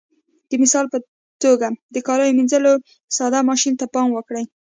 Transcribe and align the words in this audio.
د 0.49 0.51
مثال 0.63 0.85
په 0.93 0.97
توګه 1.43 1.67
د 1.93 1.95
کاليو 2.07 2.37
منځلو 2.39 2.71
ساده 3.17 3.39
ماشین 3.49 3.73
ته 3.79 3.85
پام 3.93 4.07
وکړئ. 4.13 4.43